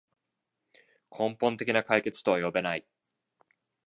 [1.11, 2.87] 根本的な解決とは呼べない